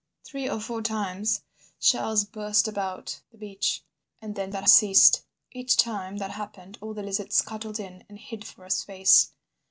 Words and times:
"Three 0.25 0.49
or 0.49 0.59
four 0.59 0.81
times 0.81 1.43
shells 1.79 2.23
burst 2.23 2.67
about 2.67 3.21
the 3.29 3.37
beach, 3.37 3.83
and 4.19 4.33
then 4.33 4.49
that 4.49 4.67
ceased. 4.67 5.21
Each 5.51 5.77
time 5.77 6.17
that 6.17 6.31
happened 6.31 6.79
all 6.81 6.95
the 6.95 7.03
lizards 7.03 7.35
scuttled 7.35 7.79
in 7.79 8.03
and 8.09 8.17
hid 8.17 8.43
for 8.43 8.65
a 8.65 8.71
space. 8.71 9.33